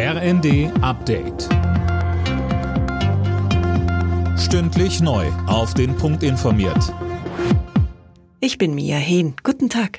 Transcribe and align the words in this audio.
RND 0.00 0.70
Update. 0.80 1.48
Stündlich 4.38 5.00
neu. 5.00 5.26
Auf 5.48 5.74
den 5.74 5.96
Punkt 5.96 6.22
informiert. 6.22 6.94
Ich 8.38 8.58
bin 8.58 8.76
Mia 8.76 8.96
Hehn. 8.96 9.34
Guten 9.42 9.68
Tag. 9.68 9.98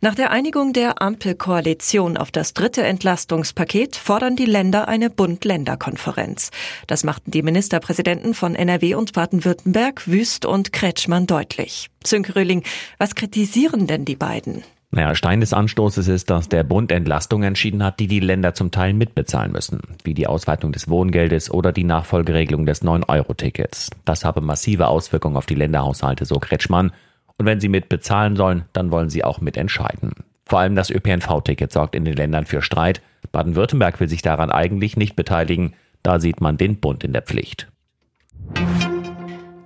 Nach 0.00 0.14
der 0.14 0.30
Einigung 0.30 0.72
der 0.72 1.02
Ampelkoalition 1.02 2.16
auf 2.16 2.30
das 2.30 2.54
dritte 2.54 2.82
Entlastungspaket 2.82 3.94
fordern 3.94 4.36
die 4.36 4.46
Länder 4.46 4.88
eine 4.88 5.10
Bund-Länder-Konferenz. 5.10 6.50
Das 6.86 7.04
machten 7.04 7.30
die 7.30 7.42
Ministerpräsidenten 7.42 8.32
von 8.32 8.54
NRW 8.54 8.94
und 8.94 9.12
Baden-Württemberg, 9.12 10.08
Wüst 10.08 10.46
und 10.46 10.72
Kretschmann 10.72 11.26
deutlich. 11.26 11.90
Zünke 12.02 12.36
Röhling, 12.36 12.62
was 12.96 13.14
kritisieren 13.14 13.86
denn 13.86 14.06
die 14.06 14.16
beiden? 14.16 14.64
Naja, 14.90 15.14
Stein 15.14 15.40
des 15.40 15.52
Anstoßes 15.52 16.08
ist, 16.08 16.30
dass 16.30 16.48
der 16.48 16.64
Bund 16.64 16.90
Entlastungen 16.90 17.48
entschieden 17.48 17.84
hat, 17.84 18.00
die 18.00 18.06
die 18.06 18.20
Länder 18.20 18.54
zum 18.54 18.70
Teil 18.70 18.94
mitbezahlen 18.94 19.52
müssen, 19.52 19.80
wie 20.02 20.14
die 20.14 20.26
Ausweitung 20.26 20.72
des 20.72 20.88
Wohngeldes 20.88 21.50
oder 21.50 21.72
die 21.72 21.84
Nachfolgeregelung 21.84 22.64
des 22.64 22.82
9-Euro-Tickets. 22.82 23.90
Das 24.06 24.24
habe 24.24 24.40
massive 24.40 24.88
Auswirkungen 24.88 25.36
auf 25.36 25.44
die 25.44 25.56
Länderhaushalte, 25.56 26.24
so 26.24 26.36
Kretschmann. 26.36 26.92
Und 27.36 27.44
wenn 27.44 27.60
sie 27.60 27.68
mitbezahlen 27.68 28.34
sollen, 28.34 28.64
dann 28.72 28.90
wollen 28.90 29.10
sie 29.10 29.24
auch 29.24 29.42
mitentscheiden. 29.42 30.12
Vor 30.46 30.60
allem 30.60 30.74
das 30.74 30.90
ÖPNV-Ticket 30.90 31.70
sorgt 31.70 31.94
in 31.94 32.06
den 32.06 32.14
Ländern 32.14 32.46
für 32.46 32.62
Streit. 32.62 33.02
Baden-Württemberg 33.30 34.00
will 34.00 34.08
sich 34.08 34.22
daran 34.22 34.50
eigentlich 34.50 34.96
nicht 34.96 35.14
beteiligen. 35.14 35.74
Da 36.02 36.18
sieht 36.18 36.40
man 36.40 36.56
den 36.56 36.80
Bund 36.80 37.04
in 37.04 37.12
der 37.12 37.22
Pflicht. 37.22 37.68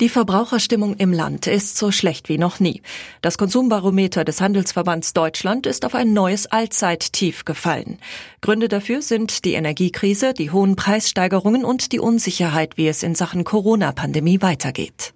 Die 0.02 0.08
Verbraucherstimmung 0.08 0.96
im 0.96 1.12
Land 1.12 1.46
ist 1.46 1.76
so 1.76 1.92
schlecht 1.92 2.28
wie 2.28 2.36
noch 2.36 2.58
nie. 2.58 2.82
Das 3.20 3.38
Konsumbarometer 3.38 4.24
des 4.24 4.40
Handelsverbands 4.40 5.12
Deutschland 5.12 5.64
ist 5.64 5.84
auf 5.84 5.94
ein 5.94 6.12
neues 6.12 6.48
Allzeittief 6.48 7.44
gefallen. 7.44 7.98
Gründe 8.40 8.66
dafür 8.66 9.00
sind 9.00 9.44
die 9.44 9.52
Energiekrise, 9.52 10.34
die 10.34 10.50
hohen 10.50 10.74
Preissteigerungen 10.74 11.64
und 11.64 11.92
die 11.92 12.00
Unsicherheit, 12.00 12.76
wie 12.76 12.88
es 12.88 13.04
in 13.04 13.14
Sachen 13.14 13.44
Corona-Pandemie 13.44 14.42
weitergeht. 14.42 15.14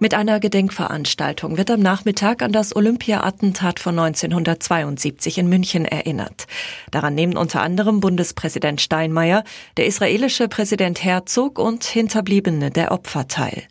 Mit 0.00 0.14
einer 0.14 0.38
Gedenkveranstaltung 0.38 1.58
wird 1.58 1.72
am 1.72 1.80
Nachmittag 1.80 2.42
an 2.42 2.52
das 2.52 2.76
Olympia-Attentat 2.76 3.80
von 3.80 3.98
1972 3.98 5.38
in 5.38 5.48
München 5.48 5.84
erinnert. 5.84 6.46
Daran 6.92 7.16
nehmen 7.16 7.36
unter 7.36 7.62
anderem 7.62 7.98
Bundespräsident 7.98 8.80
Steinmeier, 8.80 9.42
der 9.76 9.86
israelische 9.86 10.46
Präsident 10.46 11.02
Herzog 11.02 11.58
und 11.58 11.82
Hinterbliebene 11.82 12.70
der 12.70 12.92
Opfer 12.92 13.26
teil. 13.26 13.64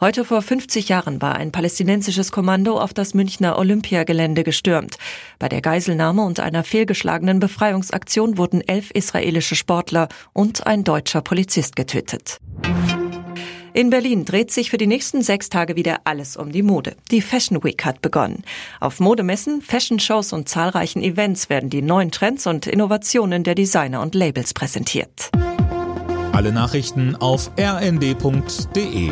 Heute 0.00 0.24
vor 0.24 0.40
50 0.40 0.88
Jahren 0.88 1.20
war 1.20 1.34
ein 1.34 1.52
palästinensisches 1.52 2.32
Kommando 2.32 2.80
auf 2.80 2.94
das 2.94 3.12
Münchner 3.12 3.58
Olympiagelände 3.58 4.42
gestürmt. 4.42 4.96
Bei 5.38 5.50
der 5.50 5.60
Geiselnahme 5.60 6.22
und 6.22 6.40
einer 6.40 6.64
fehlgeschlagenen 6.64 7.40
Befreiungsaktion 7.40 8.38
wurden 8.38 8.62
elf 8.62 8.90
israelische 8.90 9.54
Sportler 9.54 10.08
und 10.32 10.66
ein 10.66 10.82
deutscher 10.82 11.20
Polizist 11.20 11.76
getötet. 11.76 12.38
In 13.76 13.90
Berlin 13.90 14.24
dreht 14.24 14.52
sich 14.52 14.70
für 14.70 14.78
die 14.78 14.86
nächsten 14.86 15.20
sechs 15.20 15.48
Tage 15.48 15.74
wieder 15.74 16.02
alles 16.04 16.36
um 16.36 16.52
die 16.52 16.62
Mode. 16.62 16.94
Die 17.10 17.20
Fashion 17.20 17.64
Week 17.64 17.84
hat 17.84 18.02
begonnen. 18.02 18.44
Auf 18.78 19.00
Modemessen, 19.00 19.62
Fashion-Shows 19.62 20.32
und 20.32 20.48
zahlreichen 20.48 21.02
Events 21.02 21.50
werden 21.50 21.70
die 21.70 21.82
neuen 21.82 22.12
Trends 22.12 22.46
und 22.46 22.68
Innovationen 22.68 23.42
der 23.42 23.56
Designer 23.56 24.00
und 24.00 24.14
Labels 24.14 24.54
präsentiert. 24.54 25.32
Alle 26.30 26.52
Nachrichten 26.52 27.16
auf 27.16 27.50
rnd.de 27.58 29.10